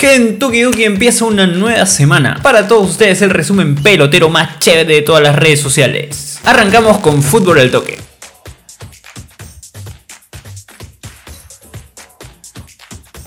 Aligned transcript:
Gentuki 0.00 0.62
Duki 0.62 0.84
empieza 0.84 1.26
una 1.26 1.46
nueva 1.46 1.84
semana. 1.84 2.40
Para 2.42 2.66
todos 2.66 2.88
ustedes 2.88 3.20
el 3.20 3.28
resumen 3.28 3.74
pelotero 3.74 4.30
más 4.30 4.58
chévere 4.58 4.94
de 4.94 5.02
todas 5.02 5.22
las 5.22 5.36
redes 5.36 5.60
sociales. 5.60 6.40
Arrancamos 6.42 7.00
con 7.00 7.22
fútbol 7.22 7.58
al 7.58 7.70
toque. 7.70 8.09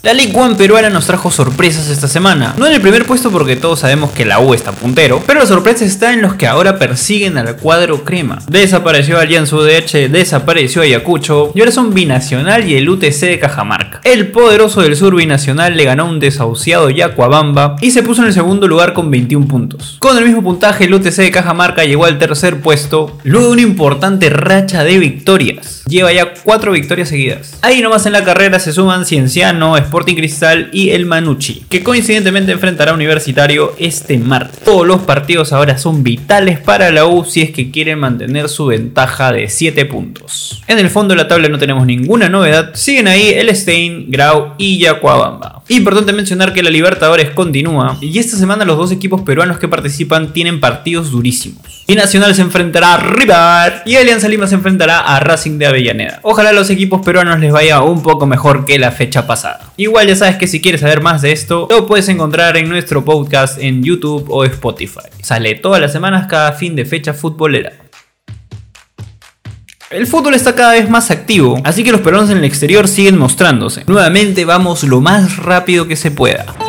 La 0.03 0.13
League 0.13 0.37
One 0.37 0.55
peruana 0.55 0.89
nos 0.89 1.05
trajo 1.05 1.31
sorpresas 1.31 1.87
esta 1.87 2.09
semana. 2.09 2.55
No 2.57 2.67
en 2.67 2.73
el 2.73 2.81
primer 2.81 3.05
puesto 3.05 3.31
porque 3.31 3.55
todos 3.55 3.79
sabemos 3.79 4.11
que 4.11 4.25
la 4.25 4.37
U 4.41 4.53
está 4.53 4.73
puntero, 4.73 5.23
pero 5.25 5.39
la 5.39 5.45
sorpresa 5.45 5.85
está 5.85 6.11
en 6.11 6.21
los 6.21 6.33
que 6.33 6.45
ahora 6.45 6.77
persiguen 6.77 7.37
al 7.37 7.55
cuadro 7.55 8.03
crema. 8.03 8.39
Desapareció 8.49 9.17
Alianza 9.17 9.55
UDH, 9.55 10.11
desapareció 10.11 10.81
Ayacucho 10.81 11.53
y 11.55 11.61
ahora 11.61 11.71
son 11.71 11.93
Binacional 11.93 12.69
y 12.69 12.75
el 12.75 12.89
UTC 12.89 13.17
de 13.21 13.39
Cajamarca. 13.39 14.01
El 14.03 14.27
poderoso 14.31 14.81
del 14.81 14.97
sur 14.97 15.15
binacional 15.15 15.77
le 15.77 15.85
ganó 15.85 16.09
un 16.09 16.19
desahuciado 16.19 16.89
Yacuabamba 16.89 17.77
y 17.79 17.91
se 17.91 18.03
puso 18.03 18.23
en 18.23 18.27
el 18.27 18.33
segundo 18.33 18.67
lugar 18.67 18.91
con 18.91 19.09
21 19.09 19.47
puntos. 19.47 19.95
Con 19.99 20.17
el 20.17 20.25
mismo 20.25 20.43
puntaje 20.43 20.83
el 20.83 20.95
UTC 20.95 21.15
de 21.15 21.31
Cajamarca 21.31 21.85
llegó 21.85 22.03
al 22.03 22.19
tercer 22.19 22.59
puesto 22.59 23.17
luego 23.23 23.47
de 23.47 23.53
una 23.53 23.61
importante 23.61 24.29
racha 24.29 24.83
de 24.83 24.97
victorias. 24.97 25.82
Lleva 25.87 26.13
ya 26.13 26.33
4 26.43 26.71
victorias 26.71 27.09
seguidas. 27.09 27.57
Ahí 27.61 27.81
nomás 27.81 28.05
en 28.05 28.13
la 28.13 28.23
carrera 28.23 28.59
se 28.59 28.71
suman 28.71 29.05
Cienciano, 29.05 29.75
Sporting 29.77 30.15
Cristal 30.15 30.69
y 30.71 30.91
el 30.91 31.05
Manucci, 31.05 31.65
que 31.69 31.83
coincidentemente 31.83 32.51
enfrentará 32.51 32.91
a 32.91 32.93
Universitario 32.95 33.75
este 33.77 34.17
martes. 34.17 34.59
Todos 34.61 34.87
los 34.87 35.01
partidos 35.01 35.51
ahora 35.51 35.77
son 35.77 36.03
vitales 36.03 36.59
para 36.59 36.91
la 36.91 37.05
U 37.05 37.25
si 37.25 37.41
es 37.41 37.51
que 37.51 37.69
quieren 37.71 37.99
mantener 37.99 38.49
su 38.49 38.67
ventaja 38.67 39.31
de 39.31 39.49
7 39.49 39.85
puntos. 39.85 40.61
En 40.67 40.79
el 40.79 40.89
fondo 40.89 41.15
de 41.15 41.21
la 41.21 41.27
tabla 41.27 41.49
no 41.49 41.59
tenemos 41.59 41.85
ninguna 41.85 42.29
novedad, 42.29 42.73
siguen 42.75 43.07
ahí 43.07 43.29
el 43.29 43.53
Stein, 43.55 44.09
Grau 44.09 44.53
y 44.57 44.79
Yacuabamba. 44.79 45.62
Importante 45.69 46.11
mencionar 46.11 46.53
que 46.53 46.61
la 46.61 46.69
Libertadores 46.69 47.31
continúa 47.31 47.97
y 48.01 48.19
esta 48.19 48.35
semana 48.35 48.65
los 48.65 48.77
dos 48.77 48.91
equipos 48.91 49.21
peruanos 49.21 49.59
que 49.59 49.69
participan 49.69 50.33
tienen 50.33 50.59
partidos 50.59 51.11
durísimos. 51.11 51.83
Y 51.87 51.95
Nacional 51.95 52.35
se 52.35 52.41
enfrentará 52.41 52.95
a 52.95 52.97
River 52.97 53.81
y 53.85 53.95
Alianza 53.95 54.27
Lima 54.27 54.47
se 54.47 54.55
enfrentará 54.55 54.99
a 54.99 55.19
Racing 55.21 55.57
de 55.57 55.65
Avellaneda. 55.65 56.19
Ojalá 56.23 56.49
a 56.49 56.53
los 56.53 56.69
equipos 56.69 57.01
peruanos 57.01 57.39
les 57.39 57.51
vaya 57.51 57.81
un 57.81 58.01
poco 58.01 58.25
mejor 58.25 58.65
que 58.65 58.77
la 58.77 58.91
fecha 58.91 59.25
pasada. 59.25 59.71
Igual 59.77 60.07
ya 60.07 60.15
sabes 60.15 60.35
que 60.35 60.47
si 60.47 60.61
quieres 60.61 60.81
saber 60.81 61.01
más 61.01 61.21
de 61.21 61.31
esto, 61.31 61.67
lo 61.69 61.87
puedes 61.87 62.09
encontrar 62.09 62.57
en 62.57 62.67
nuestro 62.67 63.05
podcast 63.05 63.57
en 63.57 63.83
YouTube 63.83 64.25
o 64.29 64.43
Spotify. 64.43 65.09
Sale 65.21 65.55
todas 65.55 65.79
las 65.81 65.93
semanas 65.93 66.27
cada 66.27 66.51
fin 66.53 66.75
de 66.75 66.85
fecha 66.85 67.13
futbolera. 67.13 67.82
El 69.93 70.07
fútbol 70.07 70.33
está 70.33 70.55
cada 70.55 70.71
vez 70.71 70.89
más 70.89 71.11
activo, 71.11 71.61
así 71.63 71.83
que 71.83 71.91
los 71.91 72.01
peruanos 72.01 72.31
en 72.31 72.37
el 72.39 72.45
exterior 72.45 72.87
siguen 72.87 73.15
mostrándose. 73.15 73.83
Nuevamente 73.85 74.43
vamos 74.43 74.83
lo 74.83 75.01
más 75.01 75.37
rápido 75.37 75.87
que 75.87 75.95
se 75.95 76.09
pueda. 76.09 76.62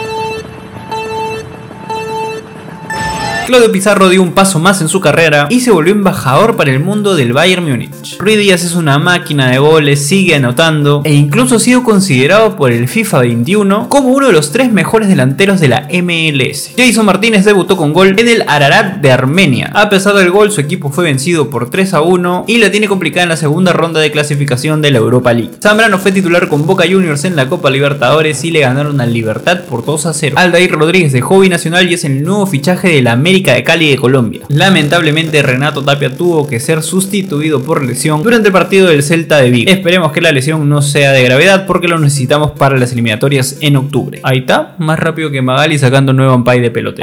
Claudio 3.46 3.70
Pizarro 3.70 4.08
dio 4.08 4.22
un 4.22 4.32
paso 4.32 4.58
más 4.58 4.80
en 4.80 4.88
su 4.88 5.00
carrera 5.00 5.48
y 5.50 5.60
se 5.60 5.70
volvió 5.70 5.92
embajador 5.92 6.56
para 6.56 6.70
el 6.70 6.80
mundo 6.80 7.14
del 7.14 7.34
Bayern 7.34 7.68
Múnich. 7.68 8.18
Rui 8.18 8.36
Díaz 8.36 8.64
es 8.64 8.74
una 8.74 8.98
máquina 8.98 9.50
de 9.50 9.58
goles, 9.58 10.06
sigue 10.06 10.34
anotando 10.34 11.02
e 11.04 11.12
incluso 11.12 11.56
ha 11.56 11.60
sido 11.60 11.82
considerado 11.82 12.56
por 12.56 12.72
el 12.72 12.88
FIFA 12.88 13.20
21 13.20 13.90
como 13.90 14.08
uno 14.08 14.28
de 14.28 14.32
los 14.32 14.50
tres 14.50 14.72
mejores 14.72 15.10
delanteros 15.10 15.60
de 15.60 15.68
la 15.68 15.88
MLS. 15.92 16.70
Jason 16.74 17.04
Martínez 17.04 17.44
debutó 17.44 17.76
con 17.76 17.92
gol 17.92 18.18
en 18.18 18.28
el 18.28 18.44
Ararat 18.48 19.02
de 19.02 19.12
Armenia. 19.12 19.70
A 19.74 19.90
pesar 19.90 20.14
del 20.14 20.30
gol, 20.30 20.50
su 20.50 20.62
equipo 20.62 20.90
fue 20.90 21.04
vencido 21.04 21.50
por 21.50 21.68
3 21.68 21.92
a 21.92 22.00
1 22.00 22.46
y 22.48 22.56
la 22.56 22.70
tiene 22.70 22.88
complicada 22.88 23.24
en 23.24 23.28
la 23.28 23.36
segunda 23.36 23.74
ronda 23.74 24.00
de 24.00 24.10
clasificación 24.10 24.80
de 24.80 24.90
la 24.90 24.98
Europa 24.98 25.34
League. 25.34 25.52
Zambrano 25.62 25.98
fue 25.98 26.12
titular 26.12 26.48
con 26.48 26.66
Boca 26.66 26.84
Juniors 26.90 27.26
en 27.26 27.36
la 27.36 27.50
Copa 27.50 27.68
Libertadores 27.68 28.42
y 28.42 28.52
le 28.52 28.60
ganaron 28.60 29.02
al 29.02 29.12
Libertad 29.12 29.64
por 29.68 29.84
2 29.84 30.06
a 30.06 30.14
0. 30.14 30.36
Aldair 30.38 30.72
Rodríguez 30.72 31.12
de 31.12 31.20
Hobby 31.20 31.50
Nacional 31.50 31.90
y 31.90 31.94
es 31.94 32.04
el 32.04 32.24
nuevo 32.24 32.46
fichaje 32.46 32.88
de 32.88 33.02
la 33.02 33.12
América 33.12 33.33
de 33.42 33.64
Cali 33.64 33.90
de 33.90 33.96
Colombia. 33.96 34.42
Lamentablemente 34.48 35.42
Renato 35.42 35.82
Tapia 35.82 36.14
tuvo 36.14 36.46
que 36.46 36.60
ser 36.60 36.82
sustituido 36.82 37.62
por 37.62 37.84
lesión 37.84 38.22
durante 38.22 38.48
el 38.48 38.52
partido 38.52 38.88
del 38.88 39.02
Celta 39.02 39.38
de 39.38 39.50
Vigo. 39.50 39.70
Esperemos 39.70 40.12
que 40.12 40.20
la 40.20 40.30
lesión 40.30 40.68
no 40.68 40.82
sea 40.82 41.12
de 41.12 41.24
gravedad 41.24 41.66
porque 41.66 41.88
lo 41.88 41.98
necesitamos 41.98 42.52
para 42.52 42.78
las 42.78 42.92
eliminatorias 42.92 43.58
en 43.60 43.76
octubre. 43.76 44.20
Ahí 44.22 44.38
está, 44.38 44.76
más 44.78 44.98
rápido 44.98 45.30
que 45.30 45.42
Magali 45.42 45.78
sacando 45.78 46.12
nuevo 46.12 46.32
ampay 46.32 46.60
de 46.60 46.70
pelote 46.70 47.02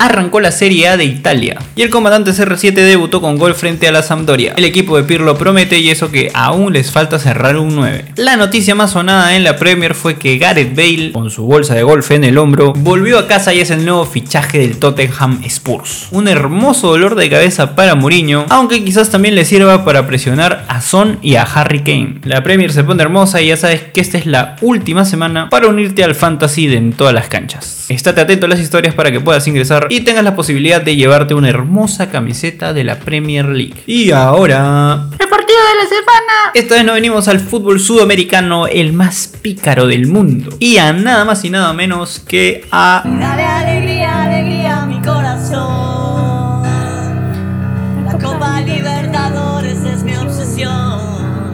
arrancó 0.00 0.40
la 0.40 0.50
Serie 0.50 0.88
A 0.88 0.96
de 0.96 1.04
Italia 1.04 1.58
y 1.76 1.82
el 1.82 1.90
comandante 1.90 2.32
CR7 2.32 2.72
debutó 2.72 3.20
con 3.20 3.38
gol 3.38 3.54
frente 3.54 3.86
a 3.86 3.92
la 3.92 4.02
Sampdoria. 4.02 4.54
El 4.56 4.64
equipo 4.64 4.96
de 4.96 5.04
Pirlo 5.04 5.36
promete 5.36 5.78
y 5.78 5.90
eso 5.90 6.10
que 6.10 6.30
aún 6.34 6.72
les 6.72 6.90
falta 6.90 7.18
cerrar 7.18 7.56
un 7.56 7.76
9. 7.76 8.06
La 8.16 8.36
noticia 8.36 8.74
más 8.74 8.92
sonada 8.92 9.36
en 9.36 9.44
la 9.44 9.56
Premier 9.56 9.94
fue 9.94 10.16
que 10.16 10.38
Gareth 10.38 10.74
Bale, 10.74 11.12
con 11.12 11.30
su 11.30 11.44
bolsa 11.44 11.74
de 11.74 11.82
golf 11.82 12.10
en 12.10 12.24
el 12.24 12.38
hombro, 12.38 12.72
volvió 12.72 13.18
a 13.18 13.28
casa 13.28 13.54
y 13.54 13.60
es 13.60 13.70
el 13.70 13.84
nuevo 13.84 14.06
fichaje 14.06 14.58
del 14.58 14.78
Tottenham 14.78 15.42
Spurs. 15.44 16.08
Un 16.10 16.28
hermoso 16.28 16.88
dolor 16.88 17.14
de 17.14 17.28
cabeza 17.28 17.76
para 17.76 17.94
Mourinho, 17.94 18.46
aunque 18.48 18.82
quizás 18.82 19.10
también 19.10 19.34
le 19.34 19.44
sirva 19.44 19.84
para 19.84 20.06
presionar 20.06 20.64
a 20.68 20.80
Son 20.80 21.18
y 21.22 21.36
a 21.36 21.42
Harry 21.42 21.80
Kane. 21.80 22.20
La 22.24 22.42
Premier 22.42 22.72
se 22.72 22.84
pone 22.84 23.02
hermosa 23.02 23.42
y 23.42 23.48
ya 23.48 23.56
sabes 23.56 23.82
que 23.92 24.00
esta 24.00 24.16
es 24.16 24.26
la 24.26 24.56
última 24.62 25.04
semana 25.04 25.50
para 25.50 25.68
unirte 25.68 26.02
al 26.02 26.14
fantasy 26.14 26.66
de 26.66 26.80
en 26.80 26.92
todas 26.94 27.12
las 27.12 27.28
canchas. 27.28 27.86
Estate 27.90 28.20
atento 28.20 28.46
a 28.46 28.48
las 28.48 28.60
historias 28.60 28.94
para 28.94 29.12
que 29.12 29.20
puedas 29.20 29.46
ingresar 29.46 29.89
y 29.90 30.00
tengas 30.00 30.24
la 30.24 30.36
posibilidad 30.36 30.80
de 30.80 30.96
llevarte 30.96 31.34
una 31.34 31.48
hermosa 31.48 32.10
camiseta 32.10 32.72
de 32.72 32.84
la 32.84 33.00
Premier 33.00 33.46
League. 33.46 33.82
Y 33.86 34.12
ahora... 34.12 35.08
El 35.18 35.28
partido 35.28 35.58
de 35.58 35.82
la 35.82 35.88
semana. 35.88 36.32
Esta 36.54 36.76
vez 36.76 36.84
no 36.84 36.94
venimos 36.94 37.26
al 37.26 37.40
fútbol 37.40 37.80
sudamericano, 37.80 38.68
el 38.68 38.92
más 38.92 39.32
pícaro 39.42 39.88
del 39.88 40.06
mundo. 40.06 40.56
Y 40.60 40.78
a 40.78 40.92
nada 40.92 41.24
más 41.24 41.44
y 41.44 41.50
nada 41.50 41.72
menos 41.72 42.20
que 42.20 42.64
a... 42.70 43.02
Dale 43.04 43.49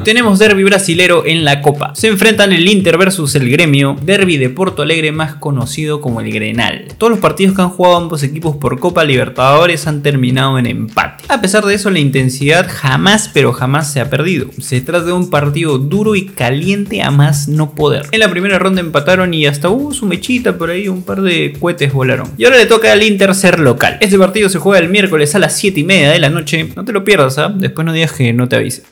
tenemos 0.07 0.39
derby 0.39 0.63
brasilero 0.63 1.27
en 1.27 1.45
la 1.45 1.61
Copa. 1.61 1.93
Se 1.97 2.07
enfrentan 2.07 2.53
el 2.53 2.69
Inter 2.69 2.97
versus 2.97 3.35
el 3.35 3.51
Gremio, 3.51 3.97
derby 4.03 4.37
de 4.37 4.49
Porto 4.49 4.83
Alegre 4.83 5.11
más 5.11 5.35
conocido 5.35 6.01
como 6.01 6.21
el 6.21 6.33
Grenal. 6.33 6.87
Todos 6.97 7.11
los 7.11 7.19
partidos 7.19 7.57
que 7.57 7.63
han 7.63 7.71
jugado 7.71 7.97
ambos 7.97 8.23
equipos 8.23 8.55
por 8.55 8.79
Copa 8.79 9.03
Libertadores 9.03 9.89
han 9.89 10.05
terminado 10.05 10.61
en 10.61 10.67
empate. 10.67 11.25
A 11.27 11.41
pesar 11.41 11.65
de 11.65 11.75
eso, 11.75 11.91
la 11.91 11.99
intensidad 11.99 12.69
jamás, 12.71 13.29
pero 13.35 13.53
jamás 13.53 13.93
se 13.93 14.01
ha 14.01 14.09
perdido. 14.09 14.49
Se 14.61 14.81
trata 14.81 15.07
de 15.07 15.13
un 15.13 15.29
partido 15.29 15.77
duro 15.79 16.15
y 16.15 16.27
caliente 16.27 17.03
a 17.03 17.11
más 17.11 17.49
no 17.49 17.73
poder. 17.75 18.07
En 18.13 18.21
la 18.21 18.31
primera 18.31 18.61
ronda 18.61 18.83
empataron 18.83 19.35
y 19.35 19.47
hasta 19.47 19.71
hubo 19.71 19.93
su 19.93 20.07
mechita 20.07 20.57
por 20.57 20.71
ahí, 20.71 20.87
un 20.87 21.03
par 21.03 21.21
de 21.21 21.57
cohetes 21.59 21.93
volaron. 21.93 22.31
Y 22.39 22.45
ahora 22.45 22.59
le 22.59 22.67
toca 22.67 22.93
al 22.93 23.03
Inter 23.03 23.35
ser 23.35 23.59
local. 23.59 23.99
Este 24.01 24.17
partido 24.17 24.49
se 24.51 24.61
juega 24.61 24.79
el 24.79 24.89
miércoles 24.89 25.35
a 25.35 25.41
las 25.41 25.57
7 25.57 25.81
y 25.81 25.83
media 25.83 26.13
de 26.13 26.21
la 26.21 26.31
noche. 26.31 26.69
No 26.77 26.85
te 26.85 26.93
lo 26.93 27.03
pierdas, 27.03 27.39
¿ah? 27.39 27.53
Después 27.53 27.85
no 27.85 27.93
digas 27.93 28.13
que 28.13 28.33
no 28.33 28.49
te 28.49 28.55
avise. 28.55 28.85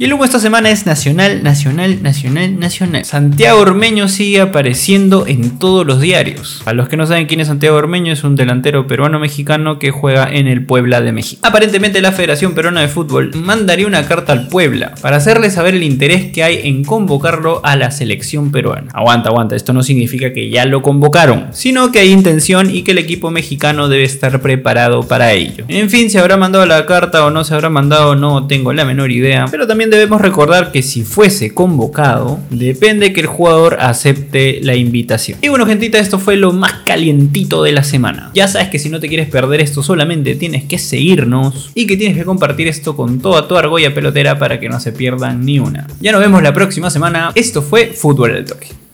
Y 0.00 0.12
humo 0.12 0.24
esta 0.24 0.38
semana 0.38 0.70
es 0.70 0.86
nacional, 0.86 1.42
nacional, 1.42 2.04
nacional, 2.04 2.56
nacional. 2.56 3.04
Santiago 3.04 3.58
Ormeño 3.58 4.06
sigue 4.06 4.40
apareciendo 4.40 5.26
en 5.26 5.58
todos 5.58 5.84
los 5.84 6.00
diarios. 6.00 6.62
A 6.66 6.72
los 6.72 6.88
que 6.88 6.96
no 6.96 7.04
saben 7.04 7.26
quién 7.26 7.40
es 7.40 7.48
Santiago 7.48 7.76
Ormeño, 7.76 8.12
es 8.12 8.22
un 8.22 8.36
delantero 8.36 8.86
peruano-mexicano 8.86 9.80
que 9.80 9.90
juega 9.90 10.30
en 10.32 10.46
el 10.46 10.64
Puebla 10.64 11.00
de 11.00 11.10
México. 11.10 11.40
Aparentemente 11.44 12.00
la 12.00 12.12
Federación 12.12 12.54
Peruana 12.54 12.82
de 12.82 12.86
Fútbol 12.86 13.32
mandaría 13.34 13.88
una 13.88 14.06
carta 14.06 14.32
al 14.32 14.46
Puebla 14.46 14.94
para 15.02 15.16
hacerle 15.16 15.50
saber 15.50 15.74
el 15.74 15.82
interés 15.82 16.30
que 16.30 16.44
hay 16.44 16.60
en 16.68 16.84
convocarlo 16.84 17.60
a 17.64 17.74
la 17.74 17.90
selección 17.90 18.52
peruana. 18.52 18.92
Aguanta, 18.94 19.30
aguanta, 19.30 19.56
esto 19.56 19.72
no 19.72 19.82
significa 19.82 20.32
que 20.32 20.48
ya 20.48 20.64
lo 20.64 20.80
convocaron, 20.80 21.48
sino 21.50 21.90
que 21.90 21.98
hay 21.98 22.12
intención 22.12 22.72
y 22.72 22.82
que 22.82 22.92
el 22.92 22.98
equipo 22.98 23.32
mexicano 23.32 23.88
debe 23.88 24.04
estar 24.04 24.40
preparado 24.40 25.02
para 25.08 25.32
ello. 25.32 25.64
En 25.66 25.90
fin, 25.90 26.08
si 26.08 26.18
habrá 26.18 26.36
mandado 26.36 26.64
la 26.66 26.86
carta 26.86 27.26
o 27.26 27.32
no 27.32 27.42
se 27.42 27.52
habrá 27.54 27.68
mandado, 27.68 28.14
no 28.14 28.46
tengo 28.46 28.72
la 28.72 28.84
menor 28.84 29.10
idea, 29.10 29.46
pero 29.50 29.66
también 29.66 29.87
debemos 29.90 30.20
recordar 30.20 30.72
que 30.72 30.82
si 30.82 31.02
fuese 31.02 31.54
convocado, 31.54 32.40
depende 32.50 33.12
que 33.12 33.20
el 33.20 33.26
jugador 33.26 33.78
acepte 33.80 34.60
la 34.62 34.74
invitación. 34.74 35.38
Y 35.42 35.48
bueno, 35.48 35.66
gentita, 35.66 35.98
esto 35.98 36.18
fue 36.18 36.36
lo 36.36 36.52
más 36.52 36.72
calientito 36.84 37.62
de 37.62 37.72
la 37.72 37.84
semana. 37.84 38.30
Ya 38.34 38.48
sabes 38.48 38.68
que 38.68 38.78
si 38.78 38.88
no 38.88 39.00
te 39.00 39.08
quieres 39.08 39.28
perder 39.28 39.60
esto, 39.60 39.82
solamente 39.82 40.34
tienes 40.34 40.64
que 40.64 40.78
seguirnos 40.78 41.70
y 41.74 41.86
que 41.86 41.96
tienes 41.96 42.16
que 42.16 42.24
compartir 42.24 42.68
esto 42.68 42.96
con 42.96 43.20
toda 43.20 43.48
tu 43.48 43.56
argolla 43.56 43.94
pelotera 43.94 44.38
para 44.38 44.60
que 44.60 44.68
no 44.68 44.80
se 44.80 44.92
pierdan 44.92 45.44
ni 45.44 45.58
una. 45.58 45.86
Ya 46.00 46.12
nos 46.12 46.20
vemos 46.20 46.42
la 46.42 46.52
próxima 46.52 46.90
semana. 46.90 47.32
Esto 47.34 47.62
fue 47.62 47.86
Fútbol 47.86 48.34
del 48.34 48.44
Toque. 48.44 48.87